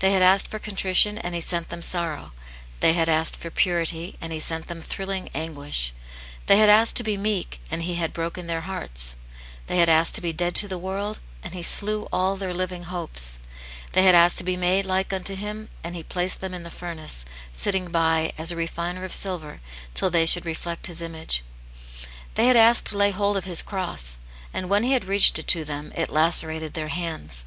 [0.00, 2.32] They had asked for contrition, and he sent them sorrow;
[2.80, 5.94] they had asked for purity, and He sent them thrilling anguish;
[6.44, 9.16] they had asked to be meek, and He had broken their hearts;
[9.68, 12.82] they had asked to be dead to the world, and He slew all their living
[12.82, 13.40] hopes;
[13.92, 16.70] they had asked to be made like unto Him, and He placed them in the
[16.70, 19.62] furnace, sitting by "as a refiner of silver,"
[19.94, 21.42] till they should reflect His image;
[22.34, 24.18] they had asked to lay hold of His cross,
[24.52, 27.46] and when He had reached it to them, it lacerated their hands.